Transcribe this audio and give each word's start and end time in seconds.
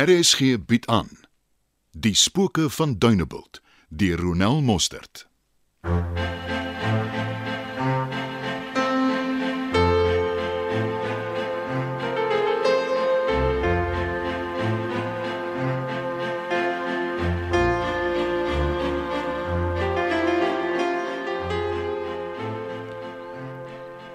RSG 0.00 0.56
bied 0.66 0.86
aan 0.86 1.08
Die 1.90 2.14
spooke 2.14 2.70
van 2.70 2.98
Dunebuld 2.98 3.60
deur 3.88 4.18
Ronel 4.18 4.62
Mostert. 4.62 5.28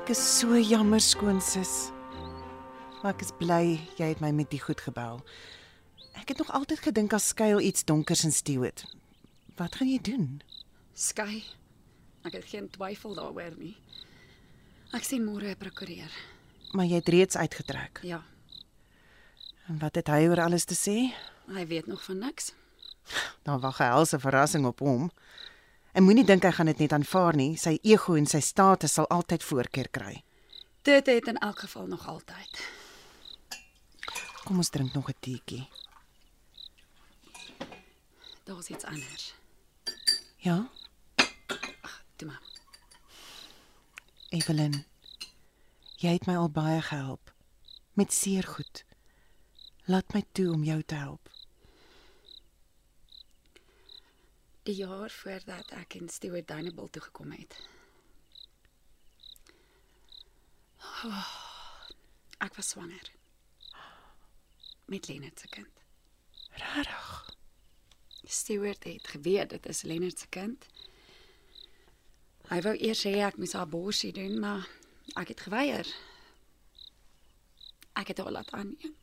Ek 0.02 0.10
is 0.10 0.40
so 0.40 0.58
jammer 0.58 1.00
skoonsis. 1.00 1.92
Maar 3.04 3.14
ek 3.14 3.22
is 3.22 3.38
bly 3.38 3.78
jy 4.00 4.16
het 4.16 4.26
my 4.26 4.34
met 4.34 4.50
die 4.50 4.64
goed 4.66 4.82
gebel. 4.82 5.22
Ek 6.16 6.28
het 6.32 6.38
nog 6.38 6.52
altyd 6.52 6.80
gedink 6.80 7.14
as 7.14 7.28
skuil 7.28 7.60
iets 7.60 7.84
donkers 7.86 8.24
in 8.24 8.32
Stewart. 8.32 8.86
Wat 9.56 9.76
gaan 9.76 9.90
jy 9.90 10.00
doen? 10.02 10.42
Sky. 10.94 11.44
Ek 12.26 12.34
het 12.34 12.46
geen 12.50 12.70
twyfel 12.74 13.14
daaroor 13.16 13.56
nie. 13.60 13.76
Ek 14.96 15.04
sien 15.04 15.26
môre 15.26 15.50
'n 15.52 15.58
prokureur. 15.58 16.12
Maar 16.74 16.86
jy 16.86 16.96
het 16.96 17.08
reeds 17.10 17.36
uitgetrek. 17.38 18.00
Ja, 18.04 18.24
En 19.68 19.80
wat 19.80 19.96
het 19.96 20.08
hy 20.08 20.28
oor 20.28 20.40
alles 20.42 20.66
te 20.66 20.76
sê? 20.76 21.14
hy 21.54 21.66
weet 21.68 21.88
nog 21.88 22.04
van 22.04 22.18
niks. 22.20 22.54
Dan 23.44 23.60
wag 23.60 23.80
'n 23.80 23.84
helse 23.84 24.20
verrassing 24.20 24.66
op 24.66 24.80
hom. 24.80 25.12
En 25.94 26.04
moenie 26.04 26.26
dink 26.26 26.44
hy 26.44 26.52
gaan 26.52 26.66
dit 26.66 26.78
net 26.78 26.92
aanvaar 26.92 27.36
nie. 27.36 27.56
Sy 27.58 27.80
ego 27.82 28.14
en 28.16 28.26
sy 28.26 28.40
status 28.40 28.94
sal 28.94 29.08
altyd 29.10 29.44
voorkeur 29.44 29.90
kry. 29.90 30.24
Dit 30.82 31.06
het 31.06 31.28
in 31.28 31.38
elk 31.38 31.60
geval 31.60 31.88
nog 31.88 32.08
altyd. 32.08 32.70
Kom 34.44 34.58
ons 34.58 34.70
drink 34.70 34.94
nog 34.94 35.10
'n 35.10 35.16
teetjie. 35.20 35.68
Daar's 38.46 38.70
iets 38.70 38.84
anders. 38.84 39.34
Ja, 40.38 40.70
Toe 42.16 42.28
maar. 42.28 42.42
Evelyn. 44.30 44.86
Jy 46.00 46.12
het 46.16 46.26
my 46.28 46.36
al 46.40 46.50
baie 46.52 46.82
gehelp 46.82 47.34
met 47.96 48.14
seer 48.14 48.44
goed. 48.48 48.86
Laat 49.86 50.14
my 50.14 50.24
toe 50.32 50.52
om 50.54 50.64
jou 50.64 50.82
te 50.84 50.96
help. 50.96 51.30
Die 54.64 54.76
jaar 54.76 55.10
voordat 55.12 55.72
ek 55.78 55.94
in 56.00 56.10
Stewart 56.10 56.48
Dunebuld 56.48 56.92
toe 56.92 57.02
gekom 57.02 57.32
het. 57.32 57.60
Oh, 61.06 61.36
ek 62.38 62.56
was 62.56 62.70
swanger. 62.70 63.12
Met 64.86 65.08
Leonard 65.08 65.40
se 65.40 65.48
kind. 65.48 65.84
Regtig? 66.50 67.25
Stewart 68.28 68.84
het 68.84 69.08
geweet 69.08 69.50
dit 69.50 69.66
is 69.66 69.82
Leonard 69.82 70.20
se 70.20 70.28
kind. 70.30 70.66
Hy 72.50 72.60
wou 72.62 72.76
eers 72.78 73.02
sê 73.06 73.16
ek 73.26 73.40
moes 73.42 73.56
abortus 73.58 74.14
doen, 74.14 74.40
maar 74.40 74.68
ek 75.18 75.34
het 75.34 75.46
geweier. 75.48 75.90
Ek 77.96 78.12
het 78.12 78.22
hom 78.22 78.30
laat 78.36 78.52
aanneem. 78.54 78.94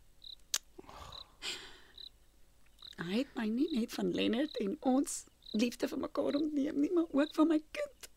Hy 3.03 3.23
het 3.25 3.33
my 3.35 3.49
nie 3.51 3.69
net 3.73 3.95
van 3.97 4.13
Leonard 4.15 4.59
en 4.63 4.77
ons 4.87 5.25
liefde 5.59 5.89
vir 5.91 6.01
mekaar 6.05 6.39
ontneem 6.39 6.79
nie, 6.81 6.93
maar 6.95 7.09
ook 7.11 7.35
van 7.35 7.51
my 7.51 7.59
kind. 7.75 8.09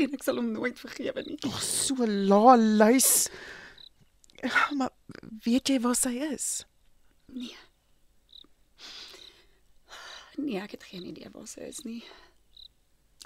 En 0.00 0.12
ek 0.16 0.24
sal 0.24 0.40
hom 0.40 0.52
nooit 0.52 0.78
vergewe 0.80 1.24
nie. 1.26 1.38
Ag, 1.48 1.62
so 1.64 2.06
laaluis. 2.06 3.28
Maar 4.76 4.92
weet 5.44 5.72
jy 5.72 5.80
waar 5.84 5.98
sy 5.98 6.14
is? 6.30 6.50
Nee. 7.32 7.56
Nee, 10.40 10.60
ek 10.60 10.76
het 10.78 10.88
geen 10.88 11.04
idee 11.04 11.28
waar 11.34 11.48
sy 11.48 11.68
is 11.68 11.82
nie. 11.84 12.00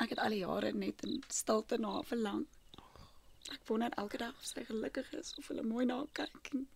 Ek 0.02 0.10
het 0.10 0.18
al 0.18 0.34
die 0.34 0.42
jare 0.42 0.72
net 0.74 1.04
in 1.06 1.20
stilte 1.30 1.78
na 1.78 1.92
haar 1.98 2.06
verlang. 2.08 2.44
Ek 3.54 3.60
wonder 3.68 3.92
elke 4.00 4.18
dag 4.18 4.34
of 4.34 4.46
sy 4.48 4.64
gelukkig 4.66 5.12
is 5.20 5.34
of 5.38 5.50
hulle 5.52 5.62
mooi 5.62 5.84
na 5.86 6.00
haar 6.00 6.10
kyk 6.18 6.50
en, 6.56 6.66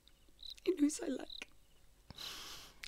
en 0.69 0.79
hoe 0.79 0.91
sy 0.93 1.09
lyk. 1.11 1.49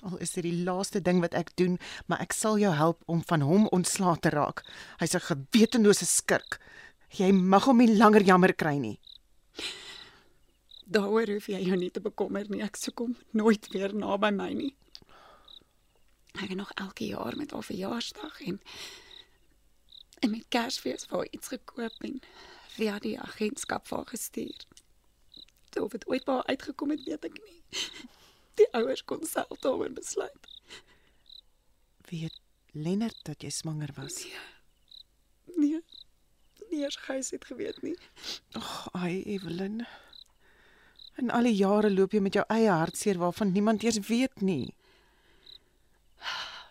Al 0.06 0.16
is 0.25 0.33
dit 0.37 0.47
die 0.47 0.62
laaste 0.65 1.03
ding 1.05 1.21
wat 1.25 1.34
ek 1.37 1.50
doen, 1.61 1.77
maar 2.09 2.22
ek 2.25 2.33
sal 2.37 2.61
jou 2.61 2.71
help 2.77 3.03
om 3.11 3.21
van 3.28 3.44
hom 3.44 3.67
ontslae 3.75 4.17
te 4.22 4.32
raak. 4.32 4.62
Hy's 5.03 5.17
'n 5.17 5.27
gewetenlose 5.27 6.06
skurk. 6.06 6.61
Jy 7.19 7.32
mag 7.32 7.67
hom 7.67 7.82
nie 7.82 7.97
langer 7.97 8.22
jammer 8.22 8.55
kry 8.55 8.78
nie. 8.78 9.00
Daaroor 10.87 11.27
hoef 11.27 11.49
jy 11.49 11.61
jou 11.67 11.77
nie 11.77 11.91
te 11.91 12.00
bekommer 12.00 12.47
nie. 12.49 12.62
Ek 12.62 12.77
soek 12.77 12.99
hom 12.99 13.17
nooit 13.32 13.67
weer 13.72 13.94
naby 13.94 14.31
my 14.31 14.53
nie. 14.55 14.75
Ek 16.33 16.55
nog 16.55 16.71
elke 16.75 17.07
jaar 17.07 17.37
met 17.37 17.51
haar 17.51 17.65
verjaarsdag 17.65 18.41
en 18.41 18.61
en 20.21 20.31
met 20.31 20.45
Kersfees 20.49 21.07
vir 21.09 21.17
haar 21.17 21.31
iets 21.31 21.49
gekoop 21.49 22.03
en 22.05 22.21
via 22.77 22.99
die 22.99 23.17
agentskap 23.21 23.87
vir 23.89 23.97
haar 23.97 24.11
gestuur. 24.13 24.67
Toe 25.71 25.85
of 25.85 25.95
dit 25.97 26.07
ooit 26.09 26.25
by 26.25 26.33
haar 26.39 26.51
uitgekom 26.53 26.93
het, 26.93 27.05
weet 27.07 27.25
ek 27.31 27.39
nie. 27.45 27.63
Die 28.61 28.69
ouers 28.77 29.05
kon 29.05 29.25
self 29.25 29.63
daaroor 29.65 29.93
besluit. 29.97 30.49
Weet 32.11 32.37
Lennard 32.73 33.17
dat 33.25 33.43
jy 33.43 33.51
swanger 33.55 33.93
was? 33.97 34.27
Nee. 35.57 35.81
Nie 36.71 36.85
eens 36.85 36.99
gys 37.07 37.31
het 37.35 37.45
geweet 37.49 37.81
nie. 37.83 37.97
Ag, 38.59 38.89
ai 38.93 39.23
Evelyn. 39.23 39.87
In 41.19 41.33
al 41.35 41.49
die 41.49 41.57
jare 41.57 41.91
loop 41.91 42.12
jy 42.15 42.21
met 42.23 42.37
jou 42.39 42.45
eie 42.53 42.71
hartseer 42.71 43.19
waarvan 43.19 43.53
niemand 43.53 43.83
eers 43.83 43.99
weet 44.07 44.45
nie. 44.45 44.75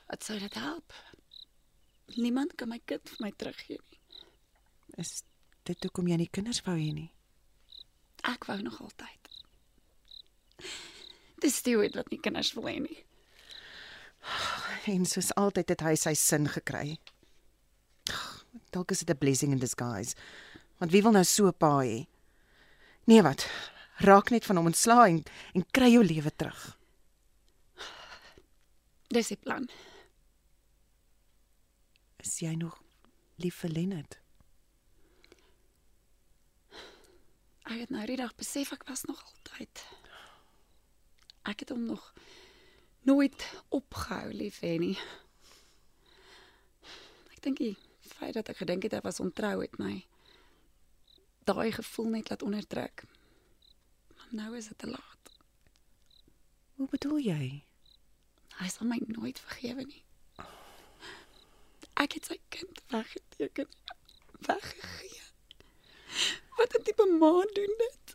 Wat 0.09 0.23
sou 0.25 0.39
dit 0.39 0.53
help? 0.57 0.93
Niemand 2.17 2.55
kan 2.57 2.71
my 2.71 2.79
kind 2.85 3.09
vir 3.09 3.21
my 3.21 3.29
teruggee 3.37 3.77
nie. 3.77 3.99
Is 4.97 5.21
dit 5.69 5.85
hoekom 5.85 6.07
jy 6.09 6.17
nie 6.17 6.31
kinders 6.33 6.63
wou 6.65 6.73
hê 6.73 6.89
nie? 6.95 7.11
Ek 8.25 8.47
wou 8.49 8.57
nog 8.65 8.79
altyd. 8.81 9.29
Dis 11.43 11.59
Stewart 11.61 11.93
wat 11.95 12.09
nie 12.09 12.19
kinders 12.19 12.55
wil 12.57 12.65
hê 12.71 12.79
nie. 12.81 12.97
En 14.89 15.05
soos 15.05 15.29
altyd 15.37 15.75
het 15.75 15.83
hy 15.85 15.93
sy 16.01 16.15
sin 16.17 16.49
gekry. 16.49 16.97
Dalk 18.73 18.91
is 18.91 19.05
dit 19.05 19.13
'n 19.13 19.21
blessing 19.21 19.53
in 19.53 19.61
disguise. 19.61 20.15
Want 20.79 20.91
wie 20.91 21.03
wil 21.03 21.11
nou 21.11 21.23
so 21.23 21.47
'n 21.47 21.53
pa 21.53 21.85
hê? 21.85 22.07
Nee 23.05 23.21
wat? 23.21 23.45
Raak 24.01 24.29
net 24.31 24.45
van 24.45 24.55
hom 24.55 24.65
ontslaa 24.65 25.07
en 25.07 25.23
en 25.53 25.65
kry 25.71 25.91
jou 25.93 26.03
lewe 26.03 26.31
terug. 26.35 26.77
Dis 29.09 29.27
die 29.27 29.37
plan. 29.37 29.69
Is 32.29 32.43
jy 32.43 32.51
nog 32.53 32.75
lief 33.41 33.55
vir 33.63 33.71
Lennard? 33.73 34.19
Ek 37.65 37.79
het 37.81 37.89
nou 37.89 38.03
die 38.05 38.17
dag 38.19 38.35
besef 38.37 38.69
ek 38.75 38.83
was 38.85 39.01
nog 39.09 39.23
altyd. 39.23 39.81
Ek 41.49 41.63
het 41.63 41.71
hom 41.73 41.87
nog 41.89 42.03
nooit 43.09 43.45
opgehou 43.73 44.29
lief 44.29 44.59
hê 44.61 44.75
nie. 44.77 44.93
Ek 47.33 47.41
dink 47.47 47.63
die 47.63 47.73
feit 48.11 48.37
dat 48.37 48.51
ek 48.53 48.61
gedink 48.61 48.85
het 48.85 48.93
hy 48.99 49.01
was 49.07 49.21
ontrou 49.23 49.55
het 49.63 49.79
my 49.81 49.95
daai 51.49 51.71
gevoel 51.73 52.11
net 52.13 52.29
laat 52.29 52.45
onderdruk. 52.45 53.07
Maar 54.13 54.29
nou 54.43 54.51
is 54.59 54.69
dit 54.69 54.77
te 54.77 54.91
laat. 54.91 55.33
Hoe 56.77 56.91
bedoel 56.93 57.25
jy? 57.25 57.41
Hy 58.59 58.69
sal 58.69 58.85
my 58.85 59.01
nooit 59.17 59.41
vergewe 59.47 59.87
nie. 59.89 60.03
Ek 61.99 62.13
het 62.15 62.29
sy 62.29 62.37
kind 62.47 62.77
weggeteken, 62.93 63.67
weggegee. 64.47 65.21
Wat 66.55 66.77
'n 66.77 66.83
tipe 66.83 67.05
ma 67.19 67.31
doen 67.55 67.73
dit? 67.83 68.05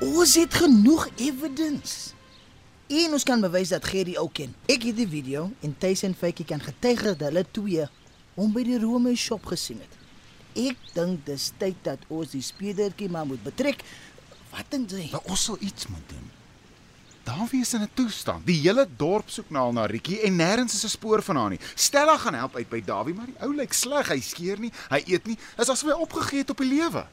Ons 0.00 0.34
het 0.34 0.54
genoeg 0.54 1.08
evidence. 1.16 2.19
En 2.90 3.12
ons 3.14 3.22
kan 3.22 3.38
bewys 3.38 3.70
dat 3.70 3.84
Gerry 3.86 4.16
ook 4.18 4.32
ken. 4.34 4.54
Ek 4.66 4.82
het 4.88 4.96
die 4.98 5.06
video 5.06 5.44
en 5.62 5.76
Tuis 5.78 6.00
en 6.02 6.14
Fakie 6.18 6.46
kan 6.46 6.58
getuig 6.58 7.04
dat 7.12 7.20
hulle 7.28 7.44
twee 7.54 7.84
hom 8.34 8.50
by 8.50 8.64
die 8.66 8.80
Rome 8.82 9.12
shop 9.14 9.46
gesien 9.46 9.78
het. 9.78 9.94
Ek 10.58 10.80
dink 10.96 11.22
dis 11.28 11.52
tyd 11.60 11.78
dat 11.86 12.02
ons 12.10 12.34
die 12.34 12.42
speedertjie 12.42 13.06
maar 13.12 13.28
moet 13.30 13.44
betrek. 13.46 13.84
Wat 14.50 14.66
dink 14.74 14.90
jy? 14.90 15.06
Maar 15.12 15.30
ons 15.30 15.44
sal 15.46 15.62
iets 15.62 15.86
moet 15.86 16.02
doen. 16.10 16.26
Davie 17.30 17.60
is 17.62 17.74
in 17.78 17.82
'n 17.86 17.90
toestand. 17.94 18.46
Die 18.46 18.58
hele 18.58 18.88
dorp 18.96 19.30
soek 19.30 19.50
na 19.50 19.62
haar 19.62 19.72
na 19.72 19.86
Rietjie 19.86 20.20
en 20.26 20.36
nêrens 20.36 20.74
is 20.74 20.84
'n 20.84 20.88
spoor 20.88 21.22
van 21.22 21.36
haar 21.36 21.50
nie. 21.50 21.60
Stella 21.74 22.16
gaan 22.16 22.34
help 22.34 22.56
uit 22.56 22.68
by 22.68 22.82
Davie, 22.82 23.14
maar 23.14 23.26
die 23.26 23.40
ou 23.40 23.54
lyk 23.54 23.72
sleg. 23.72 24.08
Hy 24.08 24.20
skeer 24.20 24.58
nie, 24.58 24.72
hy 24.88 25.02
eet 25.06 25.26
nie. 25.26 25.38
Is 25.58 25.68
asof 25.68 25.92
hy 25.94 26.00
opgegee 26.00 26.38
het 26.38 26.50
op 26.50 26.58
die 26.58 26.68
lewe. 26.68 27.06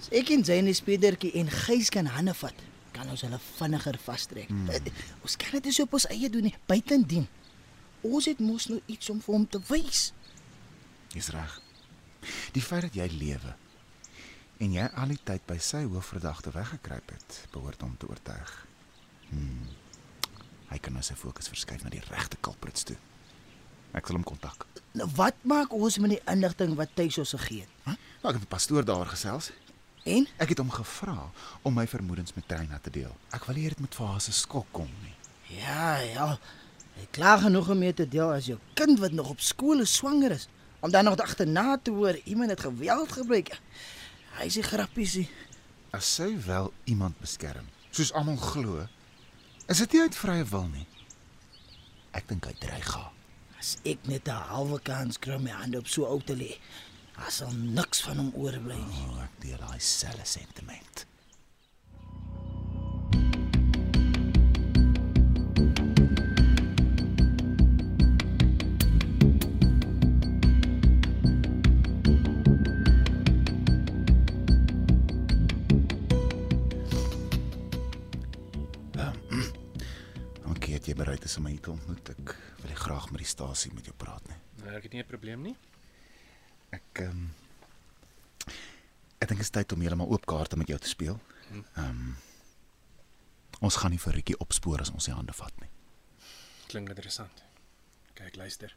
As 0.00 0.08
ek 0.10 0.30
en 0.30 0.42
Jane 0.42 0.64
die 0.64 0.74
speedertjie 0.74 1.32
en 1.32 1.50
Gys 1.50 1.88
kan 1.88 2.06
hande 2.06 2.34
vat, 2.34 2.54
kan 2.96 3.10
ons 3.12 3.24
hulle 3.26 3.38
vinniger 3.56 3.98
vastrek. 4.02 4.50
Hmm. 4.52 4.90
Ons 5.24 5.36
kan 5.40 5.60
dit 5.60 5.74
so 5.74 5.86
op 5.86 5.96
ons 5.98 6.08
eie 6.12 6.30
doen 6.32 6.48
nie. 6.48 6.54
Buitendien, 6.70 7.28
ons 8.06 8.28
het 8.30 8.40
mos 8.42 8.68
nou 8.72 8.80
iets 8.92 9.10
om 9.12 9.20
vir 9.24 9.36
hom 9.36 9.46
te 9.50 9.60
wys. 9.70 10.10
Dis 11.14 11.30
reg. 11.34 11.60
Die 12.56 12.64
feit 12.64 12.88
dat 12.88 12.96
jy 12.98 13.06
lewe 13.12 13.54
en 14.62 14.72
jy 14.72 14.86
al 14.96 15.10
die 15.12 15.20
tyd 15.28 15.44
by 15.46 15.58
sy 15.60 15.82
hoofverdagte 15.84 16.50
weggekruip 16.54 17.10
het, 17.12 17.42
behoort 17.52 17.82
hom 17.84 17.92
te 18.00 18.08
oortuig. 18.08 18.54
Hmm. 19.28 19.66
Hy 20.70 20.78
kan 20.82 20.96
nou 20.96 21.04
sy 21.04 21.14
fokus 21.18 21.50
verskuif 21.52 21.84
na 21.84 21.92
die 21.92 22.02
regte 22.08 22.40
culprits 22.42 22.86
toe. 22.88 22.96
Ek 23.96 24.08
sal 24.08 24.18
hom 24.18 24.26
kontak. 24.26 24.64
Nou 24.96 25.06
wat 25.18 25.36
maak 25.48 25.74
ons 25.76 26.00
met 26.02 26.16
die 26.16 26.22
inligting 26.32 26.74
wat 26.78 26.94
Tuis 26.96 27.20
ons 27.20 27.36
gegee 27.36 27.66
het? 27.66 27.76
Huh? 27.84 27.94
Nou, 28.22 28.32
ek 28.32 28.38
het 28.38 28.40
met 28.40 28.48
die 28.48 28.54
pastoor 28.56 28.88
daar 28.88 29.08
gesels. 29.12 29.52
En 30.06 30.26
Ek 30.38 30.52
het 30.52 30.58
hom 30.62 30.70
gevra 30.70 31.16
om 31.66 31.74
my 31.74 31.86
vermoedens 31.90 32.34
met 32.36 32.46
Trina 32.48 32.78
te 32.82 32.90
deel. 32.94 33.10
Ek 33.34 33.44
wil 33.48 33.56
hê 33.58 33.68
dit 33.72 33.80
moet 33.82 33.94
vir 33.98 34.06
haar 34.06 34.20
se 34.22 34.32
skok 34.32 34.66
kom 34.76 34.90
nie. 35.02 35.14
ja, 35.58 35.98
ja. 35.98 36.28
Ek 37.02 37.10
klaar 37.12 37.38
genoeg 37.42 37.68
om 37.74 37.78
mee 37.78 37.92
te 37.92 38.06
deel 38.08 38.30
as 38.32 38.46
jou 38.48 38.58
kind 38.78 38.98
wat 39.02 39.12
nog 39.12 39.28
op 39.34 39.40
skool 39.44 39.80
is 39.84 39.92
swanger 39.98 40.30
is. 40.30 40.46
Om 40.80 40.90
dan 40.90 41.04
nog 41.04 41.18
agterna 41.20 41.76
te 41.82 41.90
hoor 41.90 42.16
iemand 42.24 42.50
het 42.50 42.60
geweld 42.60 43.12
gebruik. 43.12 43.50
Hy 44.38 44.46
is 44.46 44.56
nie 44.56 44.64
grappies 44.64 45.14
nie. 45.20 45.28
As 45.92 46.08
sy 46.14 46.30
wel 46.46 46.72
iemand 46.84 47.18
beskerm, 47.20 47.66
soos 47.90 48.12
almal 48.12 48.36
glo, 48.36 48.86
is 49.68 49.78
dit 49.78 49.92
nie 49.92 50.00
uit 50.06 50.16
vrye 50.16 50.44
wil 50.44 50.66
nie. 50.72 50.86
Ek 52.16 52.28
dink 52.28 52.46
hy 52.48 52.54
dreig 52.60 52.88
haar. 52.94 53.12
As 53.58 53.76
ek 53.84 54.06
net 54.08 54.28
'n 54.28 54.40
halwe 54.52 54.78
kans 54.80 55.18
kry 55.18 55.34
om 55.36 55.42
my 55.44 55.50
hande 55.50 55.78
op 55.78 55.88
so 55.88 56.04
ou 56.04 56.20
te 56.20 56.34
lê, 56.36 56.56
dan 57.16 57.30
sal 57.30 57.52
niks 57.52 58.02
van 58.06 58.16
hom 58.16 58.32
oorbly 58.34 58.78
nie. 58.78 59.04
Oh, 59.08 59.22
ek 59.24 59.36
deel 59.42 59.60
daai 59.60 59.80
selfe 59.80 60.26
sentiment. 60.28 61.06
Dankie 80.46 80.76
dat 80.76 80.86
jy 80.86 80.94
bereid 80.96 81.24
is 81.24 81.36
om 81.38 81.46
my 81.46 81.52
hier 81.54 81.62
te 81.64 81.72
ontmoet. 81.72 82.10
Ek 82.14 82.34
wil 82.62 82.76
graag 82.78 83.10
met 83.12 83.22
die 83.22 83.28
stasie 83.28 83.72
met 83.74 83.88
jou 83.88 83.94
praat 83.98 84.24
nie. 84.30 84.38
Nou, 84.62 84.76
ek 84.76 84.88
het 84.88 84.92
nie 84.92 85.02
'n 85.02 85.08
probleem 85.10 85.42
nie. 85.42 85.56
Ek 86.76 87.02
ehm 87.06 87.10
um, 87.10 87.26
ek 89.16 89.30
dink 89.30 89.40
dit 89.40 89.46
is 89.46 89.54
tyd 89.54 89.72
om 89.72 89.80
heeltemal 89.80 90.10
oop 90.12 90.26
kaarte 90.28 90.58
met 90.60 90.68
jou 90.68 90.78
te 90.78 90.92
speel. 90.92 91.20
Ehm 91.52 91.84
um, 91.84 92.16
ons 93.64 93.76
gaan 93.80 93.94
nie 93.94 94.00
vir 94.02 94.18
Rikkie 94.18 94.36
opspoor 94.44 94.82
as 94.84 94.92
ons 94.92 95.06
sy 95.08 95.14
hande 95.16 95.32
vat 95.32 95.62
nie. 95.62 95.70
Klink 96.68 96.90
interessant. 96.92 97.44
Kyk, 98.16 98.36
luister. 98.36 98.74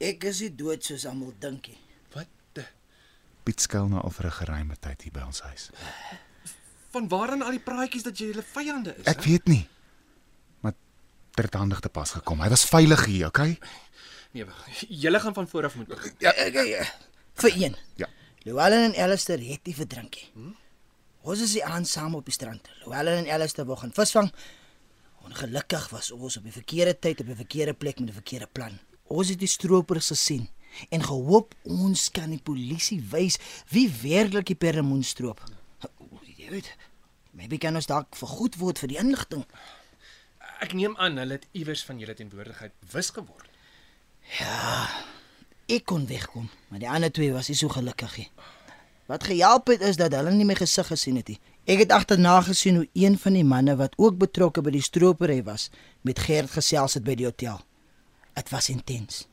Ek 0.00 0.24
is 0.28 0.40
nie 0.44 0.52
dood 0.52 0.84
soos 0.84 1.04
almal 1.08 1.34
dink 1.40 1.68
nie. 1.72 1.80
Wat? 2.14 2.62
Piet 3.46 3.62
skuil 3.62 3.88
nou 3.92 4.00
al 4.02 4.14
vir 4.16 4.26
'n 4.26 4.38
geruime 4.40 4.76
tyd 4.76 5.02
hier 5.02 5.12
by 5.12 5.26
ons 5.26 5.40
huis. 5.40 5.70
van 6.96 7.08
waar 7.08 7.28
dan 7.28 7.42
al 7.42 7.50
die 7.50 7.60
praatjies 7.60 8.02
dat 8.02 8.18
jy 8.18 8.32
hulle 8.32 8.42
vyande 8.42 8.94
is? 8.96 9.06
Ek 9.06 9.22
weet 9.22 9.48
nie. 9.48 9.68
Maar 10.60 10.72
dit 11.36 11.44
het 11.44 11.54
handig 11.54 11.80
te 11.80 11.88
pas 11.88 12.10
gekom. 12.10 12.40
Hy 12.40 12.48
was 12.48 12.64
veilig 12.64 13.04
hier, 13.04 13.26
okay? 13.26 13.58
Nee. 14.36 14.46
Julle 15.02 15.20
gaan 15.20 15.34
van 15.34 15.48
voor 15.48 15.64
af 15.64 15.74
moet 15.74 15.86
begin. 15.86 16.12
Ja, 16.18 16.32
ek 16.32 16.54
ja. 16.68 16.84
vir 17.40 17.56
een. 17.62 17.76
Ja. 17.96 18.08
Llewellyn 18.44 18.92
en 18.92 19.02
Alistair 19.02 19.40
het 19.40 19.64
nie 19.66 19.74
verdrinkie. 19.74 20.28
Hmm? 20.32 20.56
Ons 21.26 21.40
is 21.42 21.56
die 21.56 21.64
aand 21.64 21.88
saam 21.88 22.14
op 22.14 22.28
die 22.28 22.34
strand. 22.34 22.68
Llewellyn 22.82 23.24
en 23.24 23.32
Alistair 23.32 23.66
wou 23.66 23.78
gaan 23.80 23.94
visvang. 23.96 24.28
Ongelukkig 25.26 25.88
was 25.90 26.12
ons 26.14 26.36
op 26.38 26.44
die 26.46 26.54
verkeerde 26.54 26.98
tyd 26.98 27.20
op 27.24 27.32
die 27.32 27.38
verkeerde 27.38 27.74
plek 27.74 27.98
met 27.98 28.10
'n 28.10 28.20
verkeerde 28.20 28.46
plan. 28.52 28.78
Ons 29.06 29.28
het 29.28 29.38
die 29.38 29.48
stroopers 29.48 30.12
gesien 30.12 30.48
en 30.90 31.02
gehoop 31.02 31.54
ons 31.62 32.10
kan 32.10 32.30
die 32.30 32.42
polisie 32.42 33.00
wys 33.10 33.38
wie 33.70 33.88
werklik 34.02 34.46
die 34.46 34.54
perlemoen 34.54 35.02
stroop. 35.02 35.40
Jy 36.36 36.50
weet, 36.50 36.76
maybe 37.32 37.58
kan 37.58 37.74
ons 37.74 37.86
dalk 37.86 38.16
vergoed 38.16 38.56
word 38.56 38.78
vir 38.78 38.88
die 38.88 38.98
inligting. 38.98 39.44
Ek 40.60 40.72
neem 40.72 40.96
aan 40.96 41.16
hulle 41.16 41.32
het 41.32 41.46
iewers 41.52 41.84
van 41.84 41.98
julle 41.98 42.14
teenwoordigheid 42.14 42.72
bewus 42.80 43.10
geword. 43.10 43.55
Ek 45.66 45.82
kon 45.84 46.06
wegkom, 46.06 46.46
maar 46.68 46.78
die 46.78 46.90
ander 46.90 47.10
twee 47.10 47.32
was 47.34 47.48
nie 47.50 47.56
so 47.58 47.68
gelukkig 47.68 48.12
nie. 48.20 48.28
Wat 49.10 49.24
gehelp 49.26 49.70
het 49.70 49.82
is 49.86 49.98
dat 49.98 50.14
hulle 50.14 50.30
nie 50.34 50.46
my 50.46 50.54
gesig 50.58 50.86
gesien 50.90 51.16
het 51.18 51.30
nie. 51.30 51.38
Ek 51.66 51.80
het 51.82 51.94
agterna 51.94 52.40
gesien 52.46 52.76
hoe 52.78 52.88
een 52.94 53.16
van 53.18 53.34
die 53.34 53.44
manne 53.46 53.74
wat 53.78 53.96
ook 53.98 54.18
betrokke 54.18 54.62
by 54.62 54.70
die 54.76 54.82
stropery 54.82 55.40
was, 55.46 55.70
met 56.06 56.22
Gert 56.22 56.52
gesels 56.54 56.94
het 56.94 57.04
by 57.06 57.16
die 57.18 57.26
hotel. 57.26 57.58
Dit 58.38 58.50
was 58.54 58.70
intens. 58.70 59.24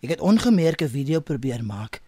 Ek 0.00 0.14
het 0.14 0.24
ongemerke 0.24 0.88
video 0.88 1.20
probeer 1.20 1.64
maak, 1.64 2.00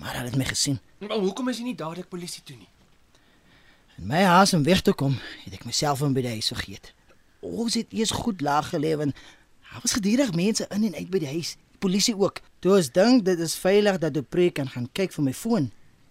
maar 0.00 0.16
hulle 0.16 0.32
het 0.32 0.40
my 0.40 0.48
gesien. 0.48 0.80
Maar 1.00 1.20
hoekom 1.20 1.52
is 1.52 1.60
jy 1.60 1.68
nie 1.68 1.76
dadelik 1.76 2.08
polisie 2.08 2.40
toe 2.44 2.56
nie? 2.56 2.68
In 4.00 4.08
my 4.08 4.22
haas 4.24 4.54
om 4.56 4.64
weg 4.64 4.80
te 4.80 4.96
kom, 4.96 5.18
het 5.44 5.60
ek 5.60 5.68
myself 5.68 6.00
in 6.00 6.16
by 6.16 6.24
die 6.24 6.32
huis 6.38 6.48
vergeet. 6.54 6.94
Ons 7.44 7.76
het 7.76 7.92
eers 7.92 8.14
goed 8.16 8.40
laag 8.40 8.72
geleef 8.72 9.04
en 9.04 9.12
daar 9.72 9.80
was 9.80 9.92
gedurig 9.96 10.34
mense 10.36 10.66
in 10.68 10.84
en 10.84 10.94
uit 10.94 11.10
by 11.10 11.18
die 11.22 11.30
huis, 11.32 11.54
die 11.72 11.80
polisie 11.80 12.16
ook. 12.16 12.42
Toe 12.60 12.76
ons 12.76 12.90
dink 12.92 13.24
dit 13.24 13.40
is 13.40 13.54
veilig 13.56 13.98
dat 14.02 14.14
Dupree 14.14 14.52
kan 14.52 14.68
gaan 14.68 14.88
kyk 14.92 15.14
vir 15.16 15.24
my 15.24 15.32
foon, 15.32 15.70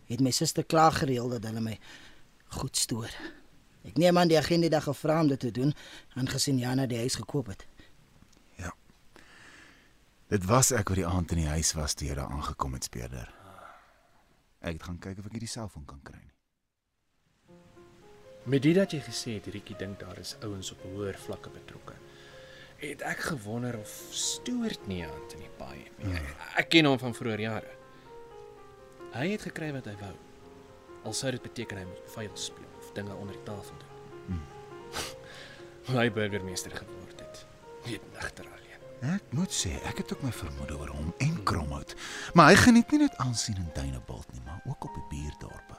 het 0.09 0.21
my 0.21 0.33
suster 0.33 0.65
klaar 0.65 0.95
gereël 0.97 1.29
dat 1.35 1.45
hulle 1.45 1.61
my 1.61 1.77
goed 2.57 2.77
stoor. 2.77 3.13
Ek 3.85 3.97
neem 4.01 4.17
aan 4.17 4.29
die 4.29 4.37
agent 4.37 4.65
het 4.65 4.73
daar 4.73 4.85
gevra 4.85 5.19
om 5.21 5.29
dit 5.29 5.39
te 5.39 5.51
doen, 5.53 5.73
aangesien 6.17 6.57
Jana 6.57 6.87
die 6.89 6.99
huis 7.01 7.15
gekoop 7.21 7.53
het. 7.53 7.65
Ja. 8.57 8.73
Dit 10.33 10.45
was 10.49 10.73
ek 10.75 10.89
wat 10.93 11.01
die 11.01 11.07
aand 11.07 11.31
in 11.37 11.45
die 11.45 11.53
huis 11.53 11.73
was 11.77 11.93
toe 11.93 12.09
jy 12.09 12.17
daar 12.17 12.33
aangekom 12.33 12.73
het, 12.77 12.89
speurder. 12.89 13.29
Ek 14.61 14.77
het 14.77 14.83
gaan 14.89 14.99
kyk 15.01 15.21
of 15.21 15.29
ek 15.29 15.37
hierdie 15.37 15.49
selfoon 15.49 15.85
kan 15.85 16.01
kry. 16.05 16.19
nie. 16.19 16.29
Met 18.43 18.61
dit 18.65 18.75
dat 18.75 18.93
jy 18.93 18.99
gesê 19.05 19.35
het 19.37 19.49
Rikkie 19.53 19.77
dink 19.77 19.99
daar 20.01 20.17
is 20.17 20.35
ouens 20.41 20.71
op 20.73 20.81
hoër 20.81 21.17
vlakke 21.17 21.49
betrokke. 21.53 21.93
Het 22.81 23.03
ek 23.05 23.19
gewonder 23.29 23.77
of 23.77 23.91
Stuart 24.09 24.87
nie 24.89 25.03
hand 25.05 25.35
in 25.37 25.43
die 25.45 25.53
paai 25.59 25.83
nie. 26.01 26.17
Ek 26.57 26.71
ken 26.73 26.87
hom 26.89 26.97
van 27.01 27.13
vroeër 27.13 27.43
jare. 27.43 27.75
Hy 29.13 29.27
het 29.35 29.45
gekry 29.45 29.69
wat 29.75 29.85
hy 29.85 29.93
wou. 29.99 30.15
Al 31.05 31.13
sou 31.17 31.29
dit 31.33 31.43
beteken 31.43 31.77
hy 31.81 31.85
moet 31.85 32.15
vuil 32.15 32.31
speel 32.39 32.71
of 32.79 32.89
dinge 32.97 33.13
onder 33.13 33.37
die 33.37 33.45
tafel 33.45 33.77
doen. 33.83 34.41
Hoe 35.89 35.99
hy 35.99 36.07
burgemeester 36.13 36.73
geword 36.73 37.21
het. 37.21 37.43
Weet 37.85 38.07
nigter 38.15 38.49
alleen. 38.49 38.87
Ek 39.13 39.29
moet 39.33 39.53
sê, 39.53 39.75
ek 39.89 40.03
het 40.03 40.13
ook 40.13 40.25
my 40.25 40.31
vermoede 40.33 40.77
oor 40.77 40.91
hom 40.93 41.13
en 41.25 41.37
Kromhout. 41.45 41.95
Maar 42.37 42.51
hy 42.51 42.59
geniet 42.65 42.91
nie 42.93 43.03
net 43.05 43.17
aansien 43.21 43.57
in 43.61 43.69
Duinebult 43.77 44.29
nie, 44.33 44.41
maar 44.45 44.61
ook 44.69 44.89
op 44.89 44.97
die 44.97 45.07
buurdorpe. 45.13 45.77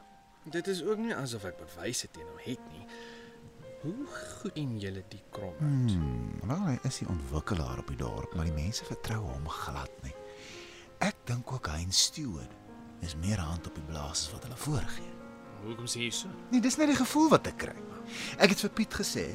Dit 0.55 0.67
is 0.67 0.83
ook 0.83 0.99
nie 0.99 1.15
asof 1.15 1.47
ek 1.50 1.61
bewyse 1.61 2.11
teen 2.11 2.26
hom 2.26 2.41
het 2.43 2.62
nie. 2.75 2.87
Hoe 3.83 4.07
goed 4.07 4.53
ken 4.55 4.79
julle 4.79 5.03
die 5.11 5.23
krom? 5.35 5.55
Hmm. 5.59 5.89
Hmm, 5.91 6.49
wel, 6.49 6.67
hy 6.71 6.75
is 6.87 7.01
die 7.03 7.09
ontwikkelaar 7.11 7.81
op 7.83 7.89
die 7.91 7.99
dorp, 7.99 8.35
maar 8.39 8.47
die 8.47 8.55
mense 8.55 8.87
vertrou 8.87 9.25
hom 9.25 9.49
glad 9.51 9.91
nie. 10.07 10.15
Ek 11.03 11.17
dink 11.27 11.51
ook 11.51 11.67
hy 11.73 11.81
en 11.83 11.95
Stewart 11.95 12.53
is 13.03 13.17
meer 13.19 13.43
hand 13.43 13.67
op 13.67 13.75
die 13.75 13.89
blaas 13.89 14.29
as 14.29 14.35
wat 14.35 14.47
hulle 14.47 14.59
voorgee. 14.67 15.11
Hoekom 15.65 15.89
sê 15.91 16.05
jy 16.07 16.12
so? 16.15 16.31
Nee, 16.53 16.62
dis 16.62 16.79
net 16.79 16.93
die 16.93 16.99
gevoel 16.99 17.29
wat 17.35 17.51
ek 17.51 17.59
kry. 17.65 17.75
Ek 18.39 18.55
het 18.55 18.62
vir 18.62 18.73
Piet 18.79 18.95
gesê 19.03 19.27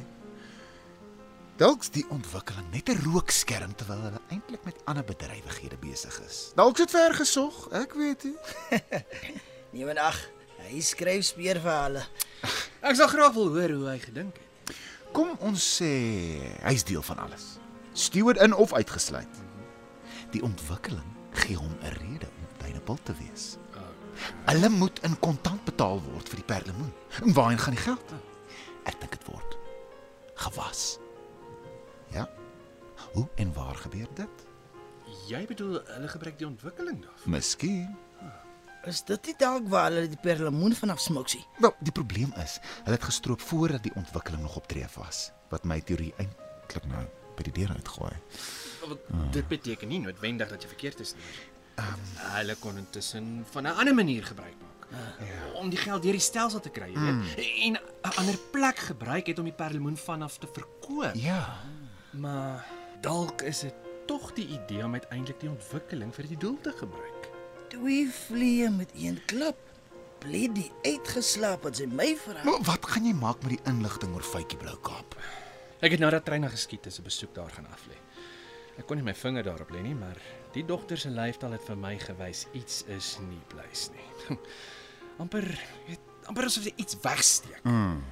Dalk's 1.58 1.90
die 1.90 2.04
ontwikkeling 2.14 2.68
net 2.70 2.88
'n 2.88 3.00
rookskerm 3.02 3.72
terwyl 3.74 4.02
hulle 4.06 4.20
eintlik 4.30 4.64
met 4.64 4.78
ander 4.86 5.04
bedrywighede 5.04 5.76
besig 5.82 6.20
is. 6.22 6.52
Dalk's 6.54 6.78
dit 6.78 6.90
ver 6.90 7.14
gesog, 7.14 7.66
ek 7.72 7.94
weet 7.98 8.24
nie. 8.24 8.36
Nee, 9.72 9.84
maar 9.84 9.98
ag, 9.98 10.18
hy 10.64 10.80
skryf 10.80 11.24
speurverhale. 11.24 12.06
Ek 12.80 12.94
sal 12.94 13.10
graag 13.10 13.34
wil 13.34 13.48
hoor 13.54 13.72
hoe 13.74 13.88
hy 13.90 13.98
gedink 13.98 14.36
het. 14.38 14.74
Kom 15.12 15.32
ons 15.42 15.62
sê 15.78 15.90
hy's 16.62 16.84
deel 16.86 17.02
van 17.02 17.18
alles. 17.18 17.56
Steward 17.92 18.38
in 18.44 18.54
of 18.54 18.72
uitgesluit. 18.72 19.40
Die 20.30 20.42
ontwikkeling 20.44 21.16
gee 21.42 21.56
hom 21.56 21.74
'n 21.82 21.94
rede 21.98 22.28
om 22.28 22.46
duinebul 22.58 22.98
te 23.02 23.14
wees. 23.18 23.56
Hulle 24.44 24.68
moet 24.68 24.98
in 25.02 25.18
kontant 25.18 25.64
betaal 25.64 26.02
word 26.02 26.28
vir 26.28 26.36
die 26.36 26.54
perlemoen. 26.54 26.92
En 27.22 27.32
waarheen 27.32 27.58
gaan 27.58 27.74
die 27.74 27.82
geld? 27.82 28.12
Ek 28.84 29.00
dink 29.00 29.10
dit 29.10 29.24
word 29.26 29.58
gewas. 30.38 30.98
Ja. 32.14 32.28
Hoe 33.12 33.28
en 33.34 33.52
waar 33.52 33.74
gebeur 33.74 34.06
dit? 34.14 34.46
Jy 35.28 35.46
bedoel 35.46 35.80
hulle 35.84 36.08
gebruik 36.08 36.38
die 36.38 36.46
ontwikkeling 36.46 37.02
daarvan? 37.02 37.30
Miskien. 37.30 37.96
Is 38.88 39.02
dit 39.04 39.26
nie 39.26 39.34
dalk 39.36 39.66
waar 39.68 39.90
hulle 39.90 40.08
die 40.08 40.20
perlemoen 40.22 40.72
vanaf 40.76 41.00
smoksie? 41.04 41.42
Wel, 41.60 41.74
die 41.84 41.92
probleem 41.92 42.32
is, 42.40 42.56
hulle 42.84 42.96
het 42.96 43.04
gestroop 43.04 43.42
voordat 43.44 43.82
die 43.84 43.92
ontwikkeling 44.00 44.42
nog 44.42 44.56
op 44.56 44.68
tree 44.70 44.86
was, 44.94 45.28
wat 45.52 45.66
my 45.68 45.80
teorie 45.80 46.14
eintlik 46.16 46.86
nou 46.88 47.04
by 47.36 47.44
die 47.50 47.54
deur 47.60 47.74
uitgooi. 47.76 48.14
Want 48.86 49.32
dit 49.36 49.48
beteken 49.48 49.92
nie 49.92 50.00
noodwendig 50.00 50.48
dat 50.48 50.64
jy 50.64 50.70
verkeerd 50.72 51.04
is 51.04 51.12
nie. 51.18 51.28
Um, 51.78 52.06
hulle 52.34 52.56
kon 52.58 52.80
intussen 52.80 53.44
van 53.52 53.68
'n 53.68 53.76
ander 53.76 53.94
manier 53.94 54.24
gebruik 54.24 54.56
maak. 54.60 54.78
om 55.54 55.68
die 55.68 55.78
geld 55.78 56.02
deur 56.02 56.16
die 56.16 56.20
stelsel 56.20 56.60
te 56.60 56.70
kry, 56.70 56.88
jy 56.94 57.00
weet. 57.00 57.44
En 57.66 57.72
'n 57.76 58.14
ander 58.16 58.38
plek 58.50 58.78
gebruik 58.78 59.26
het 59.26 59.38
om 59.38 59.44
die 59.44 59.52
perlemoen 59.52 59.96
vanaf 59.96 60.38
te 60.38 60.48
verkoop. 60.52 61.14
Ja. 61.14 61.60
Maar 62.10 62.66
dalk 63.00 63.42
is 63.42 63.60
dit 63.60 63.74
tog 64.06 64.32
die 64.32 64.46
idee 64.46 64.84
om 64.84 64.92
uiteindelik 64.92 65.40
die 65.40 65.50
ontwikkeling 65.50 66.14
vir 66.14 66.26
die 66.26 66.36
doel 66.36 66.58
te 66.60 66.72
gebruik. 66.72 67.17
Twee 67.68 68.08
vliee 68.10 68.70
met 68.70 68.90
een 68.96 69.18
klap. 69.26 69.58
Bly 70.18 70.48
die 70.54 70.70
uitgeslaap 70.82 71.66
as 71.68 71.78
jy 71.82 71.86
my 71.92 72.08
vra. 72.18 72.40
Maar 72.46 72.62
wat 72.66 72.86
gaan 72.90 73.06
jy 73.06 73.14
maak 73.14 73.42
met 73.44 73.54
die 73.54 73.70
inligting 73.70 74.14
oor 74.16 74.24
Fytjie 74.26 74.58
Bloukaap? 74.58 75.14
Ek 75.84 75.94
het 75.94 76.02
nadat 76.02 76.24
treine 76.26 76.48
geskiet 76.50 76.88
is 76.90 76.98
'n 76.98 77.06
besoek 77.06 77.34
daar 77.34 77.50
gaan 77.50 77.66
aflê. 77.66 77.94
Ek 78.78 78.86
kon 78.86 78.96
nie 78.96 79.04
my 79.04 79.14
vinger 79.14 79.42
daarop 79.42 79.70
lê 79.70 79.82
nie, 79.82 79.94
maar 79.94 80.16
die 80.52 80.64
dogter 80.64 80.98
se 80.98 81.10
lyfstaal 81.10 81.52
het 81.52 81.64
vir 81.66 81.76
my 81.76 81.98
gewys 81.98 82.46
iets 82.52 82.84
is 82.86 83.18
nie 83.28 83.42
pleis 83.48 83.90
nie. 83.90 84.38
amper 85.22 85.46
weet 85.86 86.00
amper 86.26 86.44
asof 86.44 86.64
jy 86.64 86.72
iets 86.76 86.96
wegsteek. 87.02 87.62
Mm. 87.64 88.02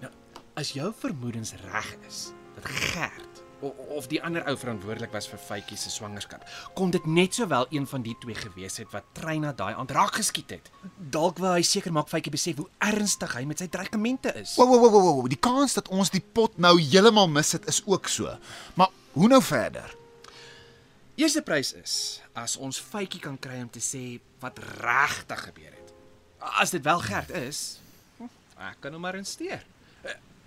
Nou, 0.00 0.12
as 0.54 0.72
jou 0.72 0.92
vermoedens 0.94 1.54
reg 1.54 1.96
is 2.08 2.32
dat 2.54 2.64
Gert 2.64 3.42
of, 3.60 3.78
of 4.00 4.08
die 4.10 4.20
ander 4.24 4.44
ou 4.48 4.54
verantwoordelik 4.58 5.12
was 5.14 5.28
vir 5.30 5.40
Faitjie 5.42 5.78
se 5.78 5.92
swangerskap, 5.92 6.44
kon 6.78 6.92
dit 6.94 7.06
net 7.06 7.36
sowel 7.36 7.66
een 7.70 7.86
van 7.90 8.04
die 8.04 8.16
twee 8.22 8.36
gewees 8.38 8.80
het 8.80 8.90
wat 8.94 9.08
treina 9.16 9.52
daai 9.56 9.72
aand 9.74 9.92
raak 9.96 10.16
geskiet 10.18 10.56
het. 10.56 10.70
Dalk 11.12 11.40
wou 11.42 11.52
hy 11.56 11.64
seker 11.66 11.94
maak 11.94 12.10
Faitjie 12.12 12.32
besef 12.34 12.60
hoe 12.60 12.68
ernstig 12.90 13.34
hy 13.36 13.44
met 13.48 13.62
sy 13.62 13.68
dreigemente 13.72 14.32
is. 14.40 14.56
Wow, 14.60 14.70
wow, 14.72 14.86
wow, 14.86 15.06
wow, 15.20 15.30
die 15.30 15.40
kans 15.40 15.76
dat 15.78 15.90
ons 15.92 16.12
die 16.14 16.22
pot 16.22 16.58
nou 16.58 16.76
heeltemal 16.80 17.30
mis 17.30 17.54
het 17.56 17.68
is 17.70 17.82
ook 17.86 18.10
so. 18.10 18.36
Maar 18.80 18.94
hoe 19.16 19.30
nou 19.30 19.42
verder? 19.44 19.96
Eerste 21.20 21.42
prys 21.44 21.74
is 21.76 21.94
as 22.38 22.56
ons 22.56 22.80
Faitjie 22.80 23.20
kan 23.20 23.36
kry 23.38 23.60
om 23.60 23.68
te 23.72 23.82
sê 23.84 24.20
wat 24.40 24.58
regtig 24.80 25.44
gebeur 25.50 25.74
het. 25.74 25.92
As 26.62 26.72
dit 26.72 26.84
wel 26.86 27.02
Gert 27.04 27.34
is, 27.36 27.80
hm, 28.16 28.30
ek 28.70 28.80
kan 28.80 28.96
hom 28.96 29.04
maar 29.04 29.18
insteer. 29.18 29.66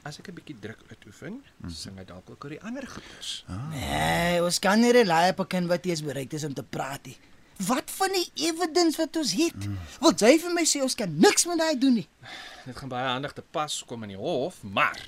As 0.03 0.19
ek 0.19 0.27
'n 0.29 0.35
bietjie 0.35 0.59
druk 0.59 0.81
uitoefen, 0.89 1.43
sing 1.71 1.97
hy 1.97 2.03
dalk 2.03 2.29
ook 2.29 2.43
oor 2.43 2.49
die 2.49 2.61
ander 2.61 2.87
goeders. 2.87 3.45
Nee, 3.71 4.41
ons 4.43 4.59
kan 4.59 4.79
nie 4.79 4.91
rely 4.91 5.29
op 5.31 5.39
'n 5.39 5.47
kind 5.47 5.67
wat 5.67 5.85
eers 5.85 6.03
bereid 6.03 6.33
is 6.33 6.43
om 6.43 6.53
te 6.53 6.63
praat 6.63 7.05
nie. 7.05 7.17
Wat 7.57 7.91
van 7.91 8.11
die 8.11 8.29
evidence 8.49 8.97
wat 8.97 9.15
ons 9.15 9.31
het? 9.31 9.55
Mm. 9.55 9.77
Wil 10.01 10.13
jy 10.17 10.39
vir 10.39 10.53
my 10.53 10.65
sê 10.65 10.81
ons 10.81 10.95
kan 10.95 11.19
niks 11.19 11.45
met 11.45 11.57
daai 11.57 11.77
doen 11.77 11.93
nie? 11.93 12.07
Dit 12.65 12.75
gaan 12.75 12.89
baie 12.89 13.07
handig 13.07 13.33
te 13.33 13.41
pas 13.41 13.83
kom 13.87 14.03
in 14.03 14.09
die 14.09 14.19
hof, 14.19 14.63
maar 14.63 14.99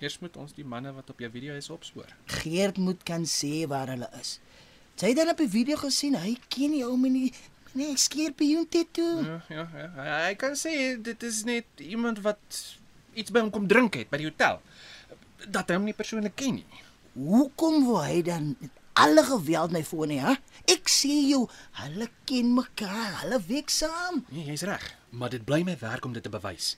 eers 0.00 0.18
moet 0.18 0.36
ons 0.36 0.52
die 0.52 0.64
manne 0.64 0.92
wat 0.92 1.10
op 1.10 1.18
jou 1.18 1.30
video 1.30 1.54
is 1.54 1.70
opspoor. 1.70 2.10
Geert 2.26 2.76
moet 2.76 3.02
kan 3.02 3.24
sê 3.24 3.68
waar 3.68 3.86
hulle 3.86 4.08
is. 4.20 4.40
Jy 4.98 5.08
het 5.08 5.16
dan 5.16 5.28
op 5.28 5.40
die 5.40 5.48
video 5.50 5.76
gesien, 5.76 6.14
hy 6.14 6.36
ken 6.48 6.70
nie 6.70 6.84
ou 6.84 6.96
menie 6.96 7.32
nee, 7.78 7.96
skeerpioen 7.96 8.68
toe. 8.68 9.24
Ja, 9.24 9.38
ja, 9.48 9.68
ja. 9.74 9.88
Hy, 9.96 10.08
hy 10.26 10.34
kan 10.34 10.56
sê 10.58 10.72
dit 11.00 11.22
is 11.22 11.44
net 11.48 11.66
iemand 11.82 12.20
wat 12.26 12.62
iets 13.14 13.30
by 13.34 13.40
hom 13.44 13.50
kom 13.54 13.66
drink 13.70 13.98
het 14.00 14.10
by 14.12 14.20
die 14.22 14.28
hotel. 14.30 14.60
Dat 15.48 15.68
hy 15.68 15.78
hom 15.78 15.88
nie 15.88 15.96
persoonlik 15.96 16.36
ken 16.38 16.60
nie. 16.60 16.82
Hoekom 17.16 17.84
wou 17.86 18.00
hy 18.04 18.22
dan 18.26 18.54
met 18.60 18.70
alle 18.92 19.24
geweld 19.24 19.72
my 19.72 19.82
voor 19.84 20.06
nie, 20.06 20.20
hè? 20.20 20.34
Ek 20.70 20.88
sê 20.92 21.12
jou, 21.30 21.46
hulle 21.80 22.08
ken 22.28 22.54
mekaar, 22.56 23.22
hulle 23.22 23.40
werk 23.48 23.72
saam. 23.72 24.22
Nee, 24.30 24.44
jy's 24.50 24.64
reg, 24.68 24.84
maar 25.10 25.32
dit 25.32 25.44
bly 25.44 25.62
my 25.66 25.76
werk 25.80 26.04
om 26.04 26.12
dit 26.12 26.24
te 26.24 26.32
bewys. 26.32 26.76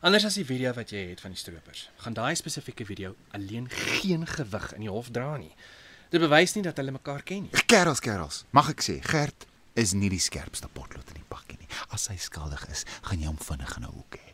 Anders 0.00 0.24
as 0.24 0.38
die 0.40 0.46
video 0.48 0.72
wat 0.76 0.92
jy 0.94 1.10
het 1.10 1.20
van 1.20 1.34
die 1.34 1.40
stroopers, 1.40 1.88
gaan 2.00 2.16
daai 2.16 2.32
spesifieke 2.38 2.86
video 2.88 3.14
alleen 3.36 3.68
geen 3.68 4.24
gewig 4.28 4.70
in 4.76 4.86
die 4.86 4.92
hof 4.92 5.10
dra 5.12 5.34
nie. 5.36 5.52
Dit 6.10 6.24
bewys 6.24 6.56
nie 6.56 6.64
dat 6.64 6.80
hulle 6.80 6.94
mekaar 6.96 7.22
ken 7.22 7.44
nie. 7.46 7.64
Kerels, 7.68 8.00
kerels, 8.00 8.44
mag 8.56 8.72
ek 8.72 8.84
sê, 8.84 8.96
Gert 9.04 9.44
is 9.78 9.92
nie 9.94 10.08
die 10.10 10.22
skerpste 10.22 10.68
potlood 10.72 11.12
in 11.12 11.20
die 11.20 11.28
pakkie 11.28 11.60
nie. 11.60 11.68
As 11.94 12.08
hy 12.10 12.16
skuldig 12.20 12.64
is, 12.72 12.86
gaan 13.06 13.20
jy 13.20 13.28
hom 13.28 13.38
vinnig 13.38 13.76
in 13.76 13.84
'n 13.84 13.92
hoek 13.92 14.16
hê. 14.18 14.29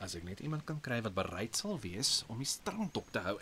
As 0.00 0.14
ek 0.16 0.24
net 0.24 0.40
iemand 0.40 0.64
kan 0.68 0.80
kry 0.80 1.00
wat 1.04 1.14
bereid 1.14 1.56
sal 1.58 1.76
wees 1.82 2.22
om 2.32 2.38
die 2.40 2.48
strand 2.48 2.96
op 2.96 3.10
te 3.12 3.20
hou. 3.24 3.36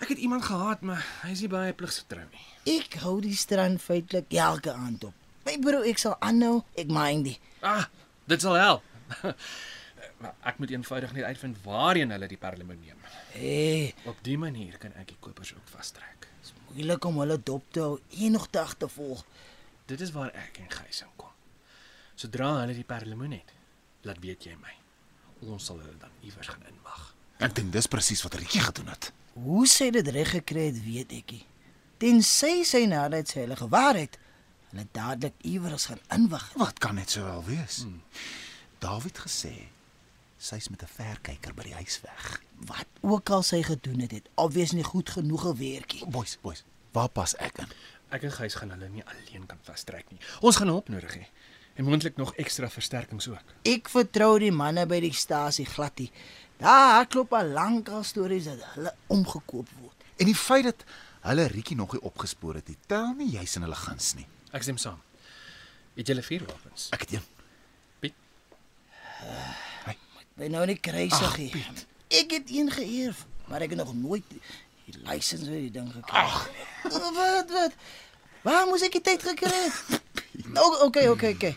Ek 0.00 0.08
het 0.12 0.18
iemand 0.20 0.44
gehad, 0.44 0.80
maar 0.84 1.00
hy 1.22 1.30
is 1.34 1.40
nie 1.44 1.50
baie 1.52 1.72
pligsgetrou 1.76 2.24
nie. 2.30 2.44
Ek 2.78 2.94
hou 3.02 3.18
die 3.24 3.34
strand 3.36 3.80
feitelik 3.84 4.32
elke 4.32 4.72
aand 4.72 5.04
op. 5.10 5.16
My 5.44 5.56
broer, 5.60 5.84
ek 5.88 6.00
sal 6.00 6.16
aanhou, 6.24 6.62
ek 6.78 6.88
mind 6.92 7.26
die. 7.30 7.36
Ah, 7.64 7.86
dit 8.28 8.40
sal 8.44 8.56
help. 8.60 8.82
maar 10.20 10.34
ek 10.48 10.60
moet 10.60 10.72
eenvoudig 10.72 11.12
net 11.16 11.28
uitvind 11.32 11.60
waarheen 11.64 12.12
hulle 12.16 12.28
die 12.32 12.40
perlemoen 12.40 12.80
neem. 12.80 13.04
Hey, 13.34 13.92
Op 14.08 14.20
die 14.24 14.36
manier 14.40 14.76
kan 14.80 14.92
ek 15.00 15.12
die 15.14 15.20
kopers 15.20 15.52
ook 15.56 15.68
vastrek. 15.72 16.28
is 16.42 16.52
moeilik 16.68 17.04
om 17.04 17.20
hulle 17.20 17.36
dop 17.40 17.64
te 17.72 17.80
hou 17.84 18.00
en 18.20 18.32
nog 18.36 18.48
te 18.52 18.60
agtervolg. 18.60 19.24
Dit 19.88 20.00
is 20.00 20.12
waar 20.16 20.32
ek 20.32 20.60
en 20.64 20.70
Gys 20.80 21.02
inkom. 21.04 21.32
Sodra 22.16 22.52
hulle 22.60 22.76
die 22.76 22.84
perlemoen 22.88 23.32
het, 23.36 23.52
laat 24.08 24.20
weet 24.24 24.44
jy 24.48 24.56
my. 24.60 24.76
Ons 25.48 25.70
sal 25.70 25.78
hulle 25.80 25.96
dan 26.00 26.12
iewers 26.20 26.48
gaan 26.52 26.66
inwag. 26.68 27.14
Ek 27.40 27.54
dink 27.56 27.72
dis 27.72 27.88
presies 27.88 28.22
wat 28.26 28.36
Rietjie 28.36 28.60
gedoen 28.60 28.90
het. 28.92 29.12
Hoe 29.40 29.66
sy 29.70 29.88
dit 29.94 30.08
reg 30.12 30.34
gekry 30.36 30.66
het, 30.68 30.80
weet 30.84 31.12
ek 31.16 31.32
nie. 31.32 31.44
Tensy 32.00 32.64
sy 32.68 32.84
nadat 32.88 33.32
sy 33.32 33.44
hulle 33.44 33.56
gewaar 33.56 33.96
het, 33.96 34.18
hulle 34.70 34.86
dadelik 34.96 35.36
iewers 35.48 35.88
gaan 35.90 36.02
inwag. 36.16 36.50
Wat 36.60 36.80
kan 36.82 36.98
net 37.00 37.12
sowel 37.12 37.44
wees? 37.48 37.82
Hmm. 37.84 38.02
David 38.80 39.20
gesê 39.24 39.54
sy's 40.40 40.68
met 40.72 40.82
'n 40.82 40.88
verkyker 40.88 41.54
by 41.54 41.62
die 41.68 41.74
huis 41.74 42.00
weg. 42.00 42.40
Wat 42.68 42.88
ook 43.00 43.30
al 43.30 43.42
sy 43.42 43.62
gedoen 43.62 44.00
het, 44.00 44.10
het 44.10 44.28
obvious 44.34 44.72
nie 44.72 44.84
goed 44.84 45.10
genoeg 45.10 45.40
gewerkie. 45.40 46.06
Boys, 46.06 46.38
boys, 46.40 46.64
waar 46.92 47.08
pas 47.08 47.36
ek 47.36 47.58
in? 47.58 47.72
Ek 48.10 48.22
en 48.22 48.32
Gys 48.32 48.54
gaan 48.54 48.70
hulle 48.70 48.88
nie 48.88 49.04
alleen 49.04 49.46
kan 49.46 49.58
vastrek 49.62 50.10
nie. 50.10 50.20
Ons 50.40 50.56
gaan 50.56 50.68
hulp 50.68 50.88
nodig 50.88 51.14
hê 51.14 51.26
en 51.74 51.84
moontlik 51.84 52.16
nog 52.16 52.34
ekstra 52.40 52.70
versterkings 52.70 53.28
ook. 53.28 53.54
Ek 53.68 53.88
vertrou 53.92 54.38
die 54.42 54.52
manne 54.52 54.86
by 54.86 55.00
die 55.00 55.12
stasie 55.16 55.66
glad 55.66 55.98
nie. 55.98 56.10
Daar 56.60 57.06
klop 57.08 57.32
al 57.32 57.52
lank 57.56 57.88
al 57.88 58.04
stories 58.04 58.50
dat 58.50 58.64
hulle 58.74 58.94
omgekoop 59.08 59.68
word. 59.80 60.08
En 60.20 60.28
die 60.28 60.36
feit 60.36 60.64
dat 60.68 60.84
hulle 61.24 61.46
Rietjie 61.48 61.76
nog 61.76 61.92
nie 61.96 62.02
opgespoor 62.04 62.60
het 62.60 62.68
nie, 62.68 62.76
tel 62.86 63.14
nie 63.16 63.30
juis 63.32 63.56
in 63.56 63.64
hulle 63.64 63.78
guns 63.80 64.14
nie. 64.18 64.26
Ek 64.52 64.64
stem 64.66 64.80
saam. 64.80 65.00
Het 65.96 66.12
julle 66.12 66.24
vuurwapens? 66.24 66.88
Ek 66.96 67.06
het 67.06 67.18
een. 67.18 67.28
By 70.40 70.48
nou 70.48 70.62
nie 70.64 70.78
kruisig 70.80 71.26
Ag, 71.26 71.36
nie. 71.36 71.50
Piet. 71.52 71.82
Ek 72.16 72.30
het 72.32 72.52
een 72.54 72.70
geërf, 72.72 73.26
maar 73.50 73.60
ek 73.60 73.74
het 73.74 73.80
nog 73.82 73.90
nooit 73.92 74.24
die 74.30 74.94
lisensie 75.04 75.44
vir 75.44 75.58
die 75.66 75.72
ding 75.74 75.90
gekry. 75.92 76.22
Ag, 76.22 76.46
wat 76.88 77.52
wat? 77.52 77.76
Waar 78.46 78.64
moes 78.70 78.86
ek 78.86 78.96
die 78.96 79.02
tyd 79.10 79.26
gekry 79.26 79.52
het? 79.52 80.00
Nou, 80.32 80.84
okay, 80.86 81.08
okay, 81.08 81.32
okay. 81.34 81.56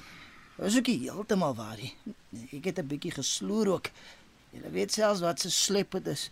Was 0.55 0.77
ook 0.77 0.87
nie 0.87 0.99
heeltemal 0.99 1.55
waar 1.55 1.77
nie. 1.77 1.93
Ek 2.51 2.65
het 2.65 2.79
'n 2.79 2.87
bietjie 2.87 3.11
gesloer 3.11 3.67
ook. 3.67 3.89
Jy 4.51 4.71
weet 4.71 4.93
selfs 4.93 5.19
wat 5.19 5.39
se 5.39 5.49
slep 5.49 5.91
dit 5.91 6.07
is. 6.07 6.29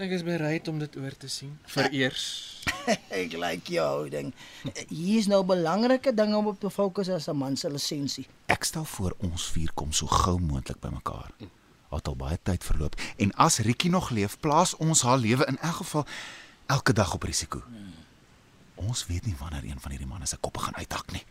Ek 0.00 0.10
is 0.10 0.22
bereid 0.24 0.68
om 0.68 0.78
dit 0.78 0.96
oor 0.96 1.16
te 1.16 1.28
sien. 1.28 1.58
Vereers. 1.68 2.24
ek 3.20 3.32
like 3.32 3.72
jou 3.72 3.84
houding. 3.86 4.32
Hier 4.88 5.18
is 5.18 5.26
nou 5.26 5.44
belangrike 5.44 6.14
dinge 6.14 6.36
om 6.36 6.46
op 6.46 6.60
te 6.60 6.70
fokus 6.70 7.08
as 7.08 7.28
'n 7.28 7.36
man 7.36 7.56
se 7.56 7.70
lisensie. 7.70 8.26
Ek 8.46 8.64
stel 8.64 8.84
voor 8.84 9.14
ons 9.18 9.50
vier 9.52 9.70
kom 9.74 9.92
so 9.92 10.06
gou 10.06 10.38
moontlik 10.40 10.80
bymekaar. 10.80 11.30
Het 11.90 12.08
al 12.08 12.16
baie 12.16 12.38
tyd 12.42 12.64
verloop 12.64 12.94
en 13.16 13.32
as 13.34 13.58
Rietjie 13.58 13.90
nog 13.90 14.10
leef, 14.10 14.38
plaas 14.40 14.76
ons 14.76 15.02
haar 15.02 15.18
lewe 15.18 15.44
in 15.46 15.58
elk 15.58 15.76
geval 15.82 16.06
elke 16.66 16.92
dag 16.92 17.14
op 17.14 17.22
risiko. 17.22 17.62
Ons 18.74 19.06
weet 19.06 19.26
nie 19.26 19.36
wanneer 19.38 19.64
een 19.64 19.80
van 19.80 19.90
hierdie 19.90 20.08
manne 20.08 20.26
se 20.26 20.36
koppe 20.36 20.58
gaan 20.58 20.76
uithak 20.76 21.12
nie. 21.12 21.24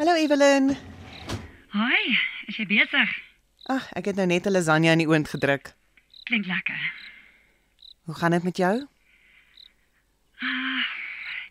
Hallo 0.00 0.14
Evelyn. 0.16 0.76
Hi, 1.72 2.16
is 2.48 2.56
jy 2.56 2.64
besig? 2.66 3.10
Ag, 3.68 3.90
ek 3.92 4.06
het 4.08 4.16
nou 4.16 4.26
net 4.26 4.46
'n 4.48 4.52
lasagne 4.56 4.88
in 4.92 5.02
die 5.04 5.08
oond 5.08 5.28
gedruk. 5.28 5.74
Klink 6.24 6.46
lekker. 6.46 6.80
Hoe 8.04 8.14
gaan 8.14 8.30
dit 8.30 8.42
met 8.42 8.56
jou? 8.56 8.86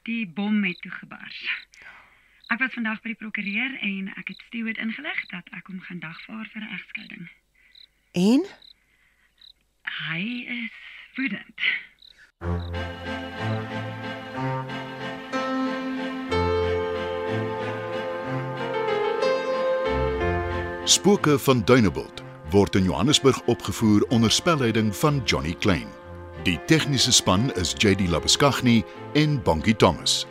Die 0.04 0.28
bom 0.28 0.64
het 0.64 0.82
toegebars. 0.82 1.69
Ek 2.50 2.58
was 2.60 2.74
vandag 2.74 2.98
by 3.04 3.12
die 3.12 3.20
prokureur 3.20 3.74
en 3.86 4.08
ek 4.18 4.32
het 4.32 4.40
Stewart 4.48 4.80
ingelig 4.82 5.20
dat 5.30 5.46
ek 5.54 5.68
hom 5.70 5.78
gaan 5.86 6.00
dagvaar 6.02 6.48
vir 6.50 6.64
'n 6.66 6.72
egskeiding. 6.78 7.28
En? 8.12 8.46
Hy 10.10 10.24
is 10.58 10.78
woedend. 11.16 11.60
Spooke 20.90 21.40
van 21.40 21.62
Dunebuld 21.66 22.24
word 22.50 22.76
in 22.76 22.84
Johannesburg 22.84 23.42
opgevoer 23.46 24.02
onder 24.10 24.32
spelleiding 24.32 24.96
van 24.96 25.22
Johnny 25.26 25.54
Klein. 25.54 25.88
Die 26.44 26.60
tegniese 26.66 27.12
span 27.12 27.54
is 27.54 27.74
JD 27.78 28.08
Labuskaghni 28.08 28.84
en 29.14 29.44
Bongie 29.44 29.76
Thomas. 29.76 30.26